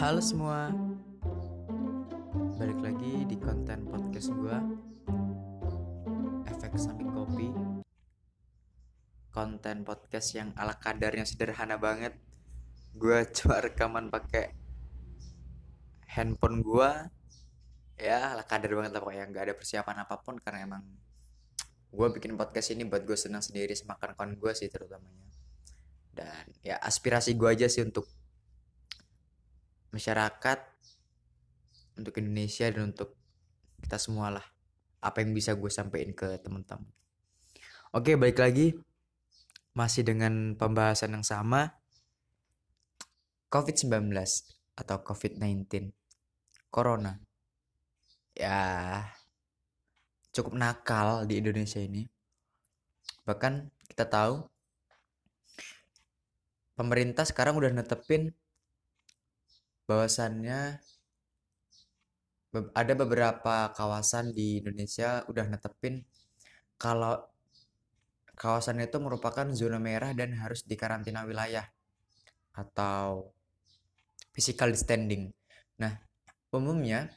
[0.00, 0.72] Halo semua.
[2.56, 4.56] Balik lagi di konten podcast gue
[6.48, 7.52] Efek samping kopi.
[9.28, 12.16] Konten podcast yang ala kadarnya sederhana banget.
[12.96, 14.56] Gue cuma rekaman pakai
[16.16, 16.90] handphone gue
[18.00, 19.28] Ya ala kadar banget lah pokoknya.
[19.28, 20.82] Gak ada persiapan apa pun karena emang
[21.92, 25.28] Gue bikin podcast ini buat gue senang sendiri Semakan kawan gue sih terutamanya.
[26.16, 28.08] Dan ya aspirasi gue aja sih untuk
[29.90, 30.58] masyarakat
[31.98, 33.14] untuk Indonesia dan untuk
[33.82, 34.46] kita semua lah
[35.00, 36.88] apa yang bisa gue sampaikan ke teman-teman
[37.94, 38.74] oke balik lagi.
[39.70, 41.78] Masih dengan pembahasan yang sama.
[43.50, 44.14] COVID-19
[44.78, 45.90] atau COVID-19
[46.70, 47.18] Corona.
[48.34, 48.58] Ya
[50.30, 52.06] cukup nakal di Indonesia ini.
[53.26, 54.46] Bahkan kita tahu
[56.78, 58.30] pemerintah sekarang udah netepin
[59.90, 60.78] bahwasannya
[62.78, 66.06] ada beberapa kawasan di Indonesia udah netepin
[66.78, 67.18] kalau
[68.38, 71.66] kawasan itu merupakan zona merah dan harus dikarantina wilayah
[72.54, 73.34] atau
[74.30, 75.34] physical distancing.
[75.82, 75.98] Nah,
[76.54, 77.10] umumnya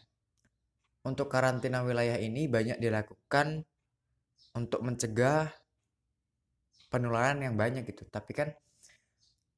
[1.05, 3.63] untuk karantina wilayah ini banyak dilakukan
[4.53, 5.49] untuk mencegah
[6.91, 8.05] penularan yang banyak gitu.
[8.05, 8.49] Tapi kan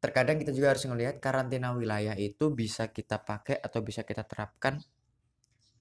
[0.05, 4.77] terkadang kita juga harus melihat karantina wilayah itu bisa kita pakai atau bisa kita terapkan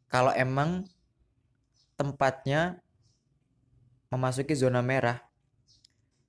[0.09, 0.89] kalau emang
[2.01, 2.81] tempatnya
[4.15, 5.19] memasuki zona merah.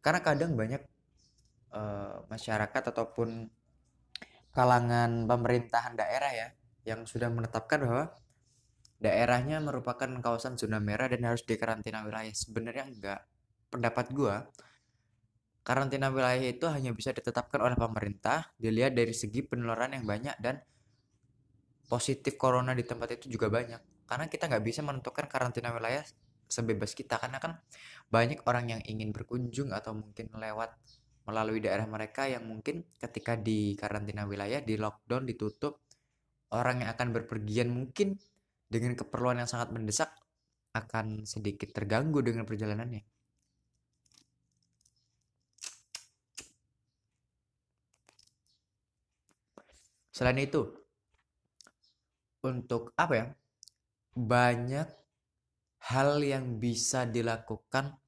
[0.02, 0.82] Karena kadang banyak
[1.73, 3.48] uh, masyarakat ataupun
[4.54, 6.48] kalangan pemerintahan daerah ya
[6.86, 8.06] yang sudah menetapkan bahwa
[9.02, 12.34] daerahnya merupakan kawasan zona merah dan harus dikarantina wilayah.
[12.34, 13.22] Sebenarnya enggak.
[13.70, 14.46] Pendapat gua
[15.66, 20.61] Karantina wilayah itu hanya bisa ditetapkan oleh pemerintah dilihat dari segi penularan yang banyak dan
[21.89, 24.05] positif corona di tempat itu juga banyak.
[24.05, 26.05] Karena kita nggak bisa menentukan karantina wilayah
[26.45, 27.58] sebebas kita karena kan
[28.14, 30.77] banyak orang yang ingin berkunjung atau mungkin lewat
[31.25, 35.81] melalui daerah mereka yang mungkin ketika di karantina wilayah di lockdown ditutup
[36.54, 38.21] orang yang akan berpergian mungkin
[38.70, 40.14] dengan keperluan yang sangat mendesak
[40.77, 43.14] akan sedikit terganggu dengan perjalanannya.
[50.15, 50.64] Selain itu,
[52.39, 53.26] untuk apa ya?
[54.15, 54.87] Banyak
[55.92, 57.99] hal yang bisa dilakukan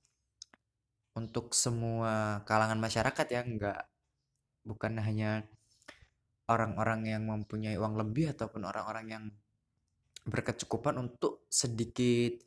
[1.19, 3.91] untuk semua kalangan masyarakat ya, enggak
[4.63, 5.43] bukan hanya
[6.47, 9.23] orang-orang yang mempunyai uang lebih ataupun orang-orang yang
[10.27, 12.39] berkecukupan untuk sedikit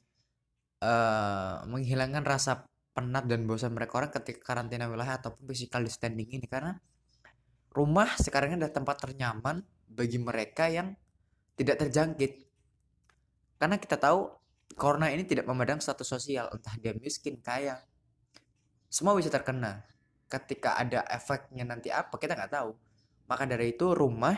[0.84, 6.44] uh, menghilangkan rasa penat dan bosan mereka orang ketika karantina wilayah ataupun physical distancing ini
[6.48, 6.76] karena
[7.70, 10.94] rumah sekarang adalah tempat ternyaman bagi mereka yang
[11.54, 12.32] tidak terjangkit.
[13.60, 14.32] Karena kita tahu
[14.74, 17.82] corona ini tidak memandang status sosial, entah dia miskin, kaya.
[18.88, 19.84] Semua bisa terkena.
[20.30, 22.70] Ketika ada efeknya nanti apa, kita nggak tahu.
[23.26, 24.34] Maka dari itu rumah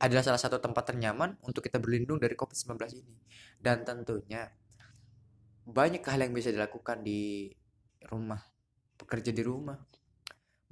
[0.00, 3.16] adalah salah satu tempat ternyaman untuk kita berlindung dari COVID-19 ini.
[3.56, 4.50] Dan tentunya
[5.64, 7.48] banyak hal yang bisa dilakukan di
[8.10, 8.40] rumah,
[9.00, 9.80] bekerja di rumah,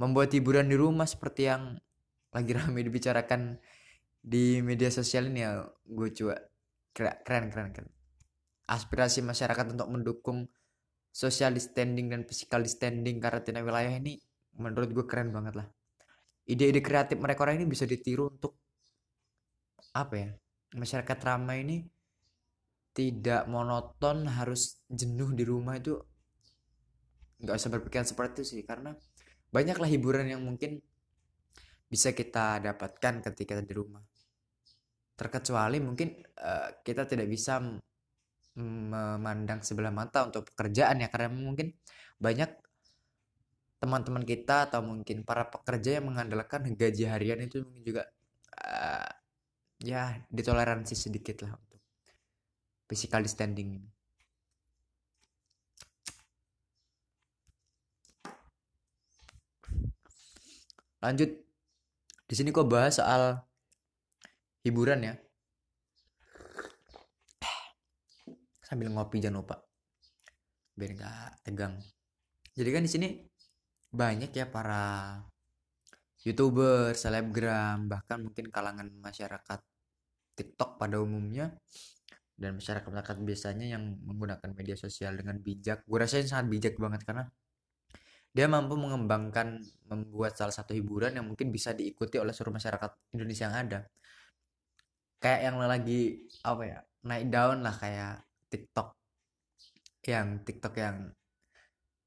[0.00, 1.76] membuat hiburan di rumah seperti yang
[2.32, 3.60] lagi ramai dibicarakan
[4.22, 6.36] di media sosial ini ya gue coba
[6.94, 7.90] keren keren keren.
[8.70, 10.38] Aspirasi masyarakat untuk mendukung
[11.12, 14.16] social distancing dan physical distancing karantina wilayah ini
[14.56, 15.68] menurut gue keren banget lah.
[16.48, 18.58] Ide-ide kreatif mereka orang ini bisa ditiru untuk
[19.92, 20.28] apa ya
[20.72, 21.76] masyarakat ramai ini
[22.92, 25.96] tidak monoton harus jenuh di rumah itu
[27.44, 28.96] nggak usah berpikiran seperti itu sih karena
[29.52, 30.80] banyaklah hiburan yang mungkin
[31.86, 34.00] bisa kita dapatkan ketika di rumah.
[35.12, 37.60] Terkecuali mungkin uh, kita tidak bisa
[38.56, 41.72] memandang sebelah mata untuk pekerjaan ya karena mungkin
[42.16, 42.48] banyak
[43.80, 48.02] teman-teman kita atau mungkin para pekerja yang mengandalkan gaji harian itu mungkin juga
[48.60, 49.10] uh,
[49.82, 51.80] ya ditoleransi sedikit lah untuk
[52.86, 53.90] physical distancing ini
[61.02, 61.30] lanjut.
[62.24, 63.36] Di sini kok bahas soal
[64.62, 65.14] hiburan ya.
[68.62, 69.60] Sambil ngopi jangan lupa.
[70.78, 71.76] Biar nggak tegang.
[72.56, 73.08] Jadi kan di sini
[73.92, 75.20] banyak ya para
[76.24, 79.60] youtuber selebgram bahkan mungkin kalangan masyarakat
[80.38, 81.52] TikTok pada umumnya.
[82.32, 85.84] Dan masyarakat masyarakat biasanya yang menggunakan media sosial dengan bijak.
[85.84, 87.28] Gue rasain sangat bijak banget karena
[88.32, 89.60] dia mampu mengembangkan
[89.92, 93.80] membuat salah satu hiburan yang mungkin bisa diikuti oleh seluruh masyarakat Indonesia yang ada.
[95.20, 96.00] Kayak yang lagi
[96.40, 98.88] apa ya naik daun lah kayak TikTok.
[100.08, 100.96] Yang TikTok yang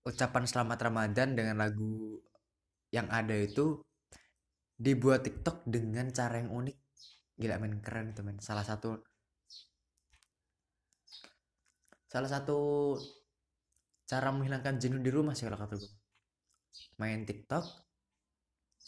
[0.02, 2.18] ucapan selamat Ramadan dengan lagu
[2.90, 3.86] yang ada itu
[4.76, 6.78] dibuat TikTok dengan cara yang unik.
[7.38, 8.42] Gila men keren itu men.
[8.42, 8.98] Salah satu
[12.10, 12.58] salah satu
[14.10, 16.05] cara menghilangkan jenuh di rumah sih kalau kata gue
[17.00, 17.66] main TikTok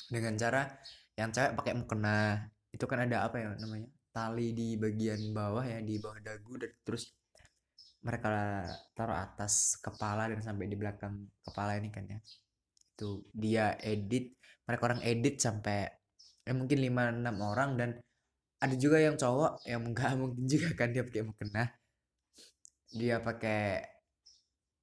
[0.08, 0.62] dengan cara
[1.20, 2.48] yang cewek pakai mukena.
[2.72, 3.90] Itu kan ada apa ya namanya?
[4.14, 7.14] Tali di bagian bawah ya di bawah dagu dan terus
[8.02, 8.64] mereka
[8.96, 12.20] taruh atas kepala dan sampai di belakang kepala ini kan ya.
[12.96, 14.38] Itu dia edit
[14.68, 15.88] mereka orang edit sampai
[16.48, 17.90] ya mungkin 5 6 orang dan
[18.58, 21.64] ada juga yang cowok yang enggak mungkin juga kan dia pakai mukena.
[22.88, 23.84] Dia pakai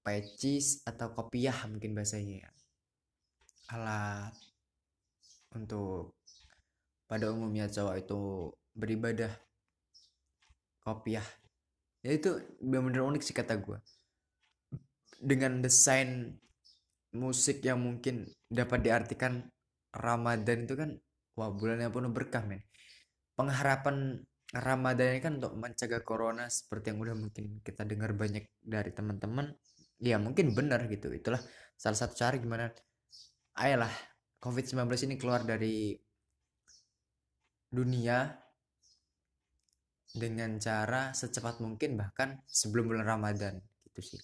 [0.05, 2.51] pecis atau kopiah mungkin bahasanya ya
[3.73, 4.35] alat
[5.55, 6.19] untuk
[7.09, 8.21] pada umumnya cowok itu
[8.75, 9.33] beribadah
[10.83, 11.25] kopiah.
[12.05, 13.81] Ya itu benar-benar unik sih kata gue
[15.25, 16.37] dengan desain
[17.17, 19.49] musik yang mungkin dapat diartikan
[19.95, 20.91] Ramadan itu kan
[21.39, 22.61] wah bulan yang penuh berkah men.
[23.35, 24.21] Pengharapan
[24.55, 29.51] Ramadan ini kan untuk mencegah corona seperti yang udah mungkin kita dengar banyak dari teman-teman
[29.99, 31.11] ya mungkin benar gitu.
[31.11, 31.41] Itulah
[31.75, 32.71] salah satu cara gimana
[33.55, 33.93] ayolah
[34.43, 35.95] COVID-19 ini keluar dari
[37.71, 38.29] dunia
[40.15, 43.59] dengan cara secepat mungkin bahkan sebelum bulan Ramadan
[43.89, 44.23] gitu sih.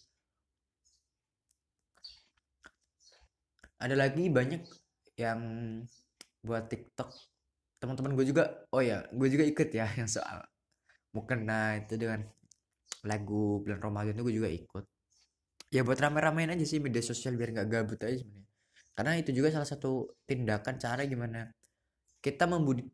[3.80, 4.62] Ada lagi banyak
[5.18, 5.40] yang
[6.44, 7.10] buat TikTok.
[7.80, 8.44] Teman-teman gue juga
[8.76, 10.44] oh ya gue juga ikut ya yang soal
[11.16, 12.22] mukena itu dengan
[13.08, 14.84] lagu bulan Ramadan itu gue juga ikut.
[15.70, 18.49] Ya buat rame-ramein aja sih media sosial biar nggak gabut aja sebenarnya
[18.94, 21.50] karena itu juga salah satu tindakan cara gimana
[22.20, 22.44] kita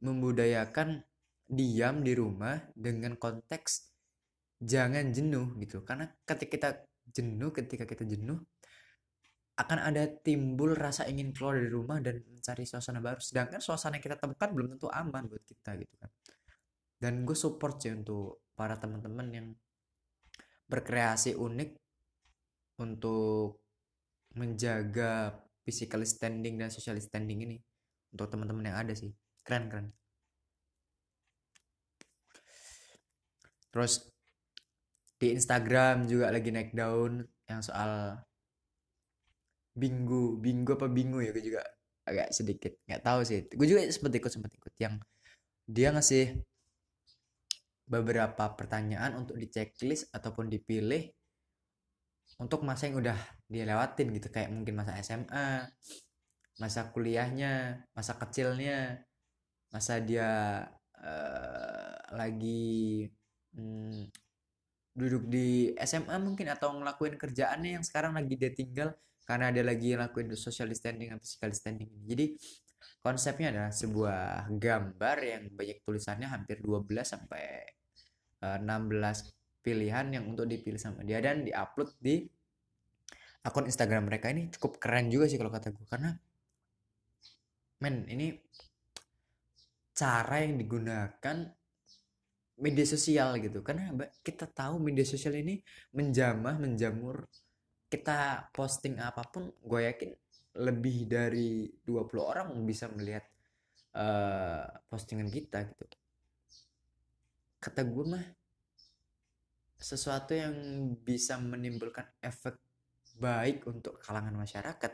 [0.01, 1.03] membudayakan
[1.47, 3.91] diam di rumah dengan konteks
[4.63, 5.83] jangan jenuh gitu.
[5.83, 6.69] Karena ketika kita
[7.07, 8.39] jenuh ketika kita jenuh
[9.57, 13.19] akan ada timbul rasa ingin keluar dari rumah dan mencari suasana baru.
[13.23, 16.11] Sedangkan suasana yang kita temukan belum tentu aman buat kita gitu kan.
[16.97, 19.47] Dan gue support sih untuk para teman-teman yang
[20.67, 21.71] berkreasi unik
[22.85, 23.65] untuk
[24.37, 27.57] menjaga physical standing dan social standing ini
[28.15, 29.11] untuk teman-teman yang ada sih.
[29.43, 29.87] Keren keren.
[33.75, 34.07] Terus
[35.19, 38.23] di Instagram juga lagi naik daun yang soal
[39.77, 41.61] Bingu, Bingu apa Bingu ya gue juga
[42.07, 43.45] agak sedikit nggak tahu sih.
[43.51, 44.73] Gue juga sempat ikut sempat ikut.
[44.81, 44.95] Yang
[45.67, 46.41] dia ngasih
[47.87, 51.11] beberapa pertanyaan untuk di checklist ataupun dipilih
[52.37, 53.19] untuk masa yang udah
[53.49, 55.73] dilewatin gitu kayak mungkin masa SMA,
[56.61, 59.05] masa kuliahnya, masa kecilnya,
[59.73, 60.63] masa dia
[61.01, 63.09] uh, lagi
[63.57, 64.13] hmm,
[64.97, 68.97] duduk di SMA mungkin atau ngelakuin kerjaannya yang sekarang lagi dia tinggal
[69.29, 71.91] karena ada lagi yang lakuin social distancing dan physical distancing.
[72.09, 72.37] Jadi
[73.03, 77.45] konsepnya adalah sebuah gambar yang banyak tulisannya hampir 12 sampai
[78.41, 79.17] 16 eh,
[79.67, 82.23] pilihan yang untuk dipilih sama dia dan diupload di
[83.43, 84.31] akun Instagram mereka.
[84.31, 86.15] Ini cukup keren juga sih kalau kata gue karena
[87.83, 88.31] men ini
[89.91, 91.37] cara yang digunakan
[92.63, 93.67] media sosial gitu.
[93.67, 93.91] Karena
[94.23, 95.59] kita tahu media sosial ini
[95.99, 97.27] menjamah menjamur.
[97.87, 100.11] Kita posting apa pun gue yakin
[100.57, 103.23] lebih dari 20 orang bisa melihat
[103.95, 105.85] uh, postingan kita gitu.
[107.63, 108.27] Kata gue mah
[109.77, 110.55] sesuatu yang
[111.05, 112.57] bisa menimbulkan efek
[113.17, 114.93] baik untuk kalangan masyarakat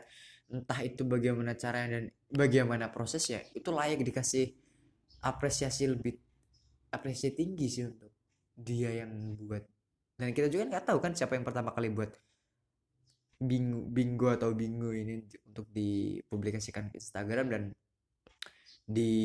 [0.51, 4.53] entah itu bagaimana caranya dan bagaimana prosesnya itu layak dikasih
[5.23, 6.19] apresiasi lebih
[6.93, 8.11] apresiasi tinggi sih untuk
[8.53, 9.65] dia yang buat.
[10.13, 12.13] Dan kita juga nggak tahu kan siapa yang pertama kali buat
[13.41, 17.63] bingo, bingo atau bingo ini untuk dipublikasikan ke Instagram dan
[18.85, 19.15] di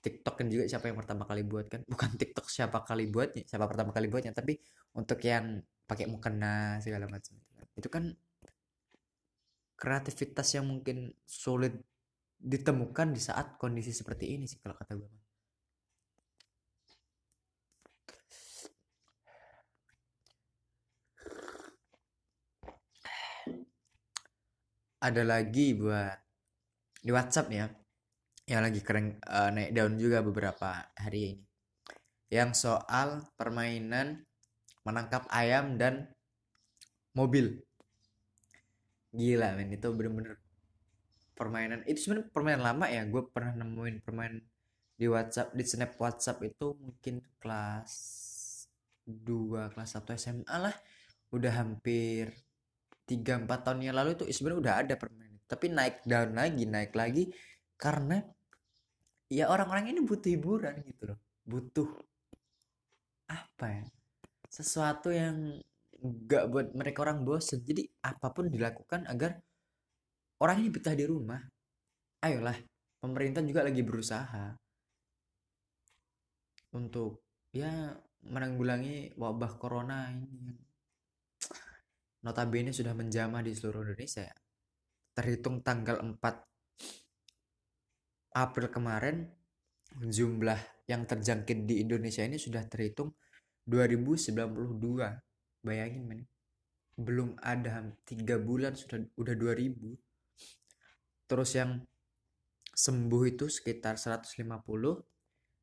[0.00, 1.80] TikTok kan juga siapa yang pertama kali buat kan?
[1.92, 4.56] Bukan TikTok siapa kali buatnya siapa pertama kali buatnya tapi
[4.96, 7.36] untuk yang pakai mukena segala macam
[7.76, 8.12] itu kan.
[9.82, 11.74] Kreativitas yang mungkin sulit
[12.38, 15.10] ditemukan di saat kondisi seperti ini sih kalau kata gue
[25.02, 26.14] ada lagi buat
[27.02, 27.66] di WhatsApp ya
[28.46, 31.44] yang lagi keren uh, naik daun juga beberapa hari ini.
[32.32, 34.24] Yang soal permainan
[34.82, 36.10] menangkap ayam dan
[37.14, 37.62] mobil.
[39.12, 40.40] Gila men itu bener-bener
[41.36, 41.84] permainan.
[41.86, 44.42] Itu sebenarnya permainan lama ya gue pernah nemuin permainan
[44.96, 47.92] di WhatsApp di snap WhatsApp itu mungkin kelas
[49.06, 50.74] 2 kelas 1 SMA lah.
[51.30, 52.32] Udah hampir
[53.06, 55.38] 3 4 tahun yang lalu itu sebenarnya udah ada permainan.
[55.46, 57.28] Tapi naik down lagi naik lagi
[57.82, 58.22] karena
[59.26, 61.18] ya orang-orang ini butuh hiburan gitu loh.
[61.42, 61.90] Butuh
[63.26, 63.84] apa ya?
[64.46, 65.58] Sesuatu yang
[66.30, 67.58] gak buat mereka orang bosen.
[67.66, 69.42] Jadi apa pun dilakukan agar
[70.38, 71.42] orang ini betah di rumah
[72.22, 72.54] ayolah
[73.02, 74.54] pemerintah juga lagi berusaha
[76.78, 77.90] untuk ya
[78.22, 80.54] menanggulangi wabah corona ini
[82.22, 84.30] notabene sudah menjamah di seluruh Indonesia.
[85.12, 86.51] Terhitung tanggal 4
[88.32, 89.28] April kemarin
[90.00, 90.56] jumlah
[90.88, 93.12] yang terjangkit di Indonesia ini sudah terhitung
[93.68, 96.20] 2092 bayangin men.
[96.96, 101.80] Belum ada tiga bulan sudah udah 2000 terus yang
[102.72, 104.36] sembuh itu sekitar 150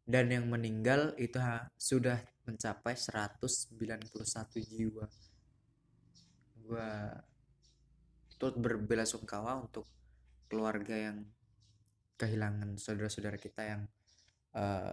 [0.09, 2.17] dan yang meninggal itu ha, sudah
[2.49, 4.09] mencapai 191
[4.65, 5.05] jiwa.
[6.65, 7.13] Gua
[8.41, 9.85] turut berbelasungkawa untuk
[10.49, 11.21] keluarga yang
[12.19, 13.81] kehilangan saudara-saudara kita yang
[14.59, 14.91] uh,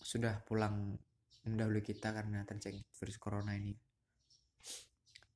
[0.00, 0.96] sudah pulang
[1.44, 3.76] mendahului kita karena terjangkit virus corona ini.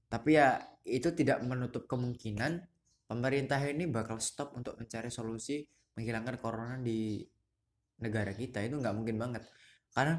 [0.07, 0.57] Tapi ya
[0.87, 2.65] itu tidak menutup kemungkinan
[3.05, 5.61] pemerintah ini bakal stop untuk mencari solusi
[5.99, 7.21] menghilangkan corona di
[8.01, 8.65] negara kita.
[8.65, 9.45] Itu nggak mungkin banget.
[9.93, 10.17] Karena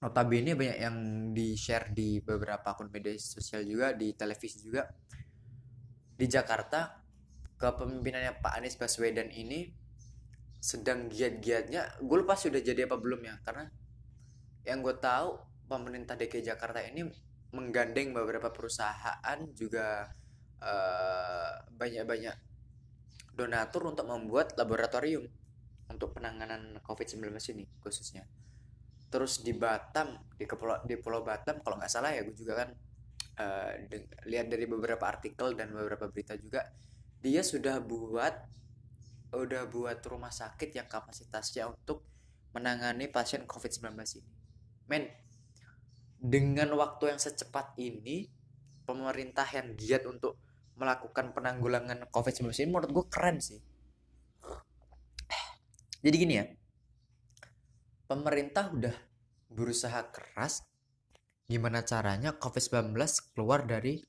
[0.00, 0.96] notabene banyak yang
[1.34, 4.86] di share di beberapa akun media sosial juga di televisi juga.
[6.14, 7.03] Di Jakarta
[7.58, 9.70] kepemimpinannya Pak Anies Baswedan ini
[10.58, 13.68] sedang giat-giatnya gue lupa sudah jadi apa belum ya karena
[14.64, 15.36] yang gue tahu
[15.68, 17.04] pemerintah DKI Jakarta ini
[17.52, 20.08] menggandeng beberapa perusahaan juga
[20.64, 22.36] eh, banyak-banyak
[23.34, 25.26] donatur untuk membuat laboratorium
[25.90, 28.24] untuk penanganan COVID-19 ini khususnya.
[29.10, 32.68] Terus di Batam di pulau di Pulau Batam kalau nggak salah ya gue juga kan
[33.38, 33.70] uh,
[34.26, 36.66] lihat dari beberapa artikel dan beberapa berita juga
[37.24, 38.36] dia sudah buat
[39.32, 42.04] udah buat rumah sakit yang kapasitasnya untuk
[42.52, 44.32] menangani pasien COVID-19 ini.
[44.86, 45.08] Men,
[46.20, 48.28] dengan waktu yang secepat ini,
[48.84, 50.36] pemerintah yang giat untuk
[50.76, 53.58] melakukan penanggulangan COVID-19 ini menurut gue keren sih.
[56.04, 56.44] Jadi gini ya,
[58.04, 58.96] pemerintah udah
[59.48, 60.60] berusaha keras
[61.48, 62.92] gimana caranya COVID-19
[63.32, 64.04] keluar dari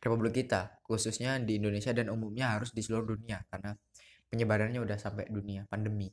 [0.00, 3.76] Republik kita, khususnya di Indonesia dan umumnya harus di seluruh dunia karena
[4.30, 6.08] penyebarannya udah sampai dunia pandemi.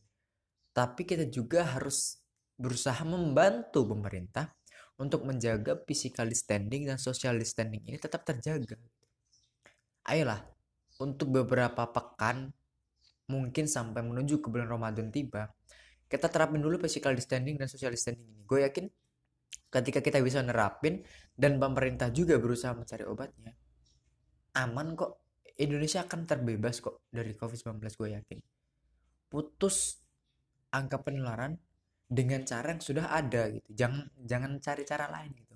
[0.75, 2.19] Tapi kita juga harus
[2.57, 4.51] berusaha membantu pemerintah
[4.97, 8.75] untuk menjaga physical distancing dan social distancing ini tetap terjaga.
[10.09, 10.41] Ayolah,
[10.97, 12.49] untuk beberapa pekan
[13.29, 15.53] mungkin sampai menuju ke bulan Ramadan tiba,
[16.09, 18.41] kita terapin dulu physical distancing dan social distancing ini.
[18.47, 18.89] Gue yakin
[19.67, 21.03] ketika kita bisa nerapin
[21.35, 23.53] dan pemerintah juga berusaha mencari obatnya,
[24.57, 25.21] aman kok
[25.57, 28.39] Indonesia akan terbebas kok dari COVID-19 gue yakin.
[29.27, 29.99] Putus
[30.71, 31.57] angka penularan
[32.07, 33.67] dengan cara yang sudah ada gitu.
[33.73, 35.55] Jangan jangan cari cara lain gitu.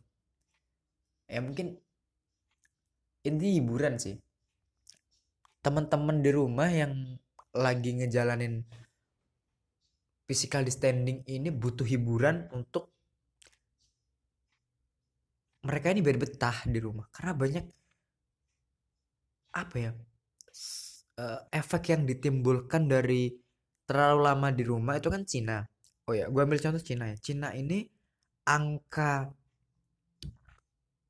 [1.31, 1.79] Ya mungkin
[3.23, 4.19] ini hiburan sih.
[5.61, 7.15] Teman-teman di rumah yang
[7.53, 8.65] lagi ngejalanin
[10.25, 12.90] physical distancing ini butuh hiburan untuk
[15.61, 17.05] mereka ini biar betah di rumah.
[17.13, 17.65] Karena banyak
[19.51, 19.91] apa ya
[21.19, 23.35] uh, efek yang ditimbulkan dari
[23.83, 25.61] terlalu lama di rumah itu kan Cina.
[26.07, 27.17] Oh ya gue ambil contoh Cina ya.
[27.19, 27.85] Cina ini
[28.47, 29.29] angka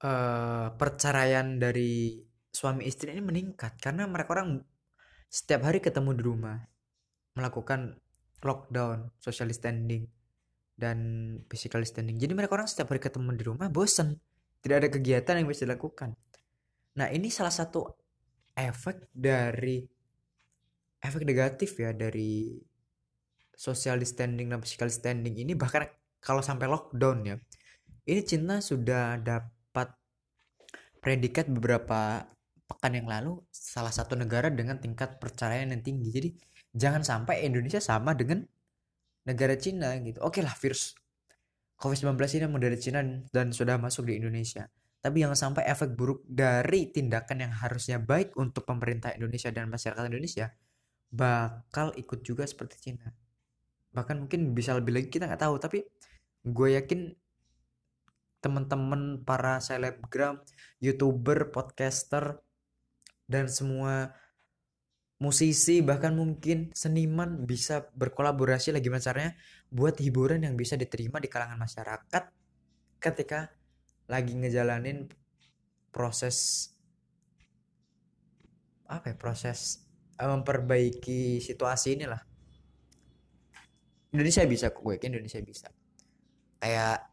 [0.04, 2.20] uh, perceraian dari
[2.52, 3.80] suami istri ini meningkat.
[3.80, 4.60] Karena mereka orang
[5.32, 6.60] setiap hari ketemu di rumah
[7.40, 7.96] melakukan
[8.44, 10.10] lockdown social distancing
[10.76, 10.98] dan
[11.48, 14.18] physical distancing jadi mereka orang setiap hari ketemu di rumah bosen
[14.62, 16.14] tidak ada kegiatan yang bisa dilakukan.
[16.98, 17.86] Nah ini salah satu
[18.54, 19.82] efek dari
[21.02, 22.62] efek negatif ya dari
[23.58, 25.58] social distancing dan physical distancing ini.
[25.58, 25.82] Bahkan
[26.22, 27.36] kalau sampai lockdown ya
[28.06, 29.94] ini Cina sudah dapat
[31.02, 32.30] predikat beberapa
[32.70, 36.10] pekan yang lalu salah satu negara dengan tingkat perceraian yang tinggi.
[36.14, 36.30] Jadi
[36.72, 38.46] jangan sampai Indonesia sama dengan
[39.26, 40.22] negara Cina gitu.
[40.22, 40.94] Oke lah virus
[41.82, 43.02] COVID-19 ini dari Cina
[43.34, 44.70] dan sudah masuk di Indonesia
[45.02, 50.06] tapi jangan sampai efek buruk dari tindakan yang harusnya baik untuk pemerintah Indonesia dan masyarakat
[50.06, 50.54] Indonesia
[51.10, 53.10] bakal ikut juga seperti Cina.
[53.92, 55.82] Bahkan mungkin bisa lebih lagi kita nggak tahu, tapi
[56.46, 57.18] gue yakin
[58.46, 60.38] teman-teman para selebgram,
[60.78, 62.38] youtuber, podcaster
[63.26, 64.14] dan semua
[65.22, 69.32] musisi bahkan mungkin seniman bisa berkolaborasi lagi gimana caranya
[69.70, 72.24] buat hiburan yang bisa diterima di kalangan masyarakat
[72.98, 73.54] ketika
[74.10, 75.06] lagi ngejalanin
[75.94, 76.70] proses
[78.90, 79.86] apa ya proses
[80.18, 82.20] eh, memperbaiki situasi inilah.
[84.12, 85.72] Indonesia bisa kok gue yakin Indonesia bisa.
[86.60, 87.08] Kayak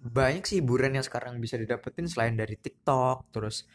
[0.00, 3.68] banyak sih hiburan yang sekarang bisa didapetin selain dari TikTok terus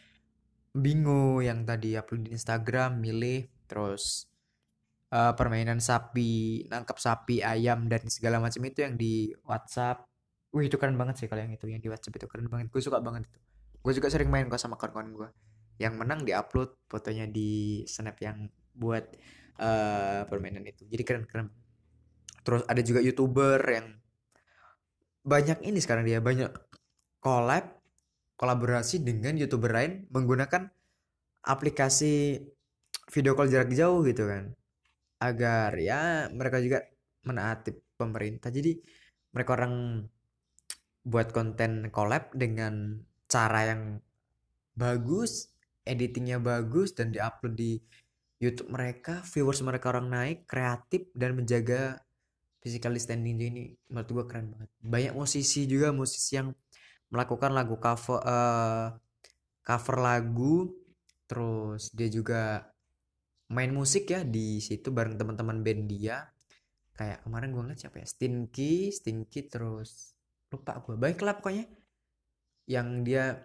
[0.76, 4.28] bingo yang tadi upload di Instagram milih terus
[5.10, 10.04] uh, permainan sapi nangkap sapi ayam dan segala macam itu yang di WhatsApp.
[10.52, 12.68] Wih itu keren banget sih kalau yang itu yang di WhatsApp itu keren banget.
[12.68, 13.40] Gue suka banget itu.
[13.80, 15.28] Gue juga sering main kok sama kawan-kawan gue
[15.76, 19.04] yang menang di upload fotonya di snap yang buat
[19.60, 20.84] uh, permainan itu.
[20.88, 21.48] Jadi keren keren.
[22.44, 23.96] Terus ada juga youtuber yang
[25.26, 26.54] banyak ini sekarang dia banyak
[27.18, 27.66] collab
[28.36, 30.68] kolaborasi dengan youtuber lain menggunakan
[31.44, 32.40] aplikasi
[33.12, 34.52] video call jarak jauh gitu kan.
[35.20, 36.84] Agar ya mereka juga
[37.24, 38.52] menaati pemerintah.
[38.52, 38.76] Jadi
[39.32, 40.04] mereka orang
[41.06, 43.82] buat konten collab dengan cara yang
[44.76, 47.78] bagus editingnya bagus dan diupload di
[48.42, 49.22] YouTube mereka.
[49.24, 52.02] Viewers mereka orang naik kreatif dan menjaga
[52.60, 54.70] physical standing ini menurut gue keren banget.
[54.82, 56.50] Banyak musisi juga musisi yang
[57.10, 58.94] melakukan lagu cover uh,
[59.62, 60.70] cover lagu
[61.26, 62.70] terus dia juga
[63.50, 66.26] main musik ya di situ bareng teman-teman band dia.
[66.96, 68.06] Kayak kemarin gue ngeliat siapa ya?
[68.08, 70.16] Stinky Stinky terus
[70.48, 71.66] lupa gue baiklah pokoknya
[72.70, 73.44] yang dia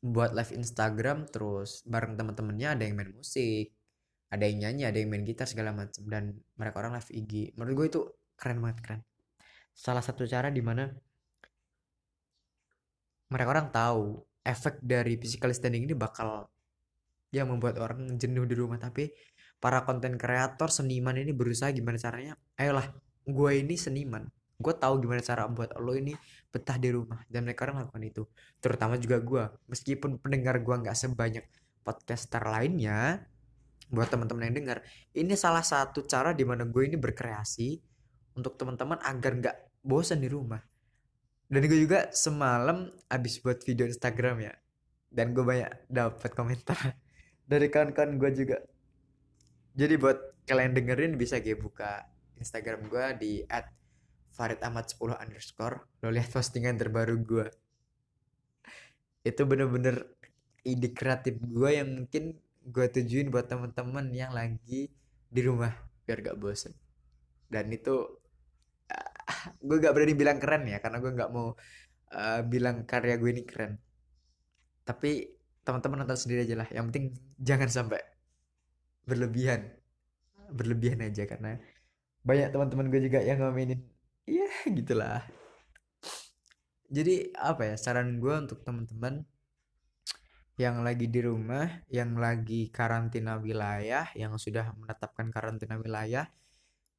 [0.00, 3.72] buat live Instagram terus bareng teman-temannya ada yang main musik
[4.30, 7.74] ada yang nyanyi ada yang main gitar segala macam dan mereka orang live IG menurut
[7.74, 8.00] gue itu
[8.38, 9.00] keren banget keren.
[9.74, 10.88] Salah satu cara di mana
[13.30, 16.50] mereka orang tahu efek dari physical standing ini bakal
[17.30, 18.76] yang membuat orang jenuh di rumah.
[18.76, 19.10] Tapi
[19.62, 22.90] para konten kreator seniman ini berusaha gimana caranya ayolah
[23.24, 24.26] gue ini seniman.
[24.60, 26.12] Gue tahu gimana cara buat lo ini
[26.50, 27.22] betah di rumah.
[27.30, 28.22] Dan mereka orang melakukan itu.
[28.58, 31.46] Terutama juga gue meskipun pendengar gue nggak sebanyak
[31.86, 33.24] podcaster lainnya
[33.90, 34.78] buat teman-teman yang dengar
[35.18, 37.82] ini salah satu cara di mana gue ini berkreasi
[38.38, 40.62] untuk teman-teman agar nggak bosan di rumah
[41.50, 44.54] dan gue juga semalam abis buat video Instagram ya
[45.10, 46.78] dan gue banyak dapat komentar
[47.50, 48.58] dari kawan-kawan gue juga.
[49.74, 52.06] Jadi buat kalian dengerin bisa gue buka
[52.38, 53.66] Instagram gue di at
[54.30, 57.46] Farid Ahmad 10 underscore lo lihat postingan terbaru gue
[59.26, 60.06] itu bener-bener
[60.64, 64.92] ide kreatif gue yang mungkin gue tujuin buat teman-teman yang lagi
[65.28, 65.72] di rumah
[66.04, 66.72] biar gak bosen.
[67.50, 68.19] Dan itu
[69.58, 71.54] gue gak berani bilang keren ya karena gue gak mau
[72.14, 73.78] uh, bilang karya gue ini keren.
[74.84, 75.26] Tapi
[75.62, 78.00] teman-teman nonton sendiri aja lah yang penting jangan sampai
[79.04, 79.72] berlebihan.
[80.50, 81.60] Berlebihan aja karena
[82.20, 83.80] banyak teman-teman gue juga yang ngomongin
[84.28, 85.24] iya gitulah
[86.90, 89.22] jadi apa ya saran gue untuk teman-teman
[90.60, 96.28] yang lagi di rumah, yang lagi karantina wilayah, yang sudah menetapkan karantina wilayah,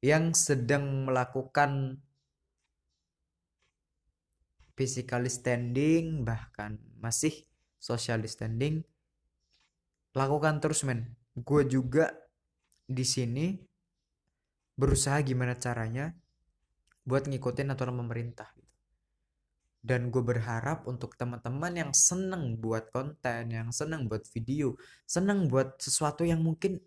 [0.02, 2.02] yang sedang melakukan
[4.82, 7.46] physical standing bahkan masih
[7.78, 8.82] social standing
[10.10, 12.10] lakukan terus men gue juga
[12.82, 13.54] di sini
[14.74, 16.10] berusaha gimana caranya
[17.06, 18.74] buat ngikutin aturan pemerintah gitu.
[19.86, 24.74] dan gue berharap untuk teman-teman yang seneng buat konten yang seneng buat video
[25.06, 26.82] seneng buat sesuatu yang mungkin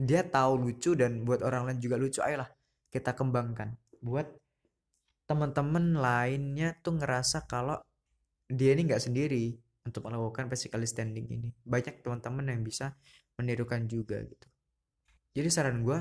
[0.00, 2.48] dia tahu lucu dan buat orang lain juga lucu ayolah
[2.88, 4.32] kita kembangkan buat
[5.28, 7.76] teman-teman lainnya tuh ngerasa kalau
[8.48, 9.52] dia ini nggak sendiri
[9.84, 11.48] untuk melakukan physical standing ini.
[11.64, 12.96] Banyak teman-teman yang bisa
[13.36, 14.48] menirukan juga gitu.
[15.36, 16.00] Jadi saran gue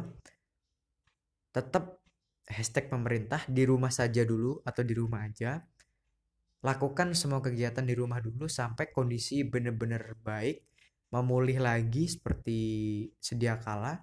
[1.52, 2.00] tetap
[2.48, 5.60] hashtag pemerintah di rumah saja dulu atau di rumah aja.
[6.64, 10.64] Lakukan semua kegiatan di rumah dulu sampai kondisi benar-benar baik
[11.12, 12.60] memulih lagi seperti
[13.20, 14.00] sedia kala.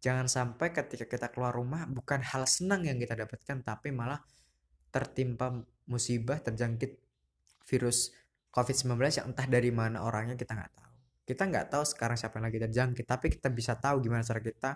[0.00, 4.16] Jangan sampai ketika kita keluar rumah bukan hal senang yang kita dapatkan tapi malah
[4.90, 5.54] tertimpa
[5.86, 6.98] musibah terjangkit
[7.66, 8.10] virus
[8.50, 10.92] COVID-19 yang entah dari mana orangnya kita nggak tahu.
[11.22, 14.70] Kita nggak tahu sekarang siapa yang lagi terjangkit, tapi kita bisa tahu gimana cara kita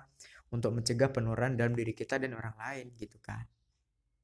[0.55, 3.42] untuk mencegah penularan dalam diri kita dan orang lain gitu kan.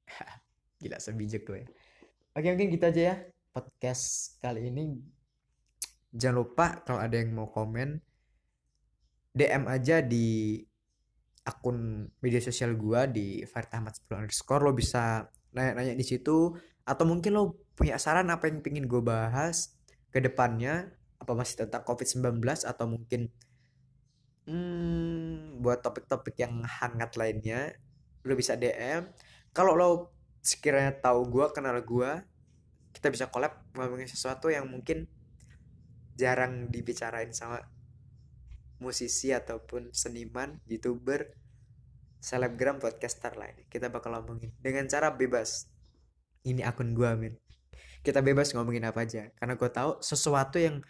[0.81, 1.67] Gila sebijak gue.
[2.31, 3.17] Oke mungkin gitu aja ya
[3.51, 5.03] podcast kali ini
[6.15, 7.99] jangan lupa kalau ada yang mau komen
[9.35, 10.59] DM aja di
[11.47, 16.55] akun media sosial gua di Farid Ahmad 10 underscore lo bisa nanya-nanya di situ
[16.87, 19.75] atau mungkin lo punya saran apa yang pingin gue bahas
[20.11, 23.31] ke depannya apa masih tentang COVID-19 atau mungkin
[24.49, 27.77] hmm, buat topik-topik yang hangat lainnya
[28.25, 29.07] lo bisa DM
[29.53, 29.91] kalau lo
[30.41, 32.11] sekiranya tahu gue kenal gue
[32.91, 35.07] kita bisa collab ngomongin sesuatu yang mungkin
[36.19, 37.65] jarang dibicarain sama
[38.81, 41.37] musisi ataupun seniman youtuber
[42.21, 45.67] selebgram podcaster lain kita bakal ngomongin dengan cara bebas.
[46.41, 47.35] Ini akun gue min
[48.01, 49.29] kita bebas ngomongin apa aja.
[49.37, 50.81] Karena gue tahu sesuatu yang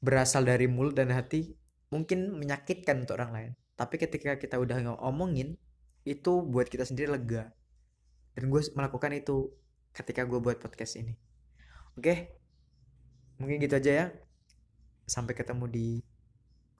[0.00, 1.52] berasal dari mulut dan hati
[1.92, 3.52] mungkin menyakitkan untuk orang lain.
[3.78, 5.54] Tapi ketika kita udah ngomongin
[6.08, 7.52] itu buat kita sendiri lega.
[8.32, 9.52] Dan gue melakukan itu
[9.92, 11.14] ketika gue buat podcast ini.
[11.98, 12.38] Oke?
[13.38, 14.06] Mungkin gitu aja ya.
[15.04, 15.86] Sampai ketemu di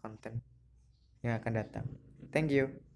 [0.01, 0.41] konten
[1.21, 1.87] yang akan datang.
[2.31, 2.88] Thank you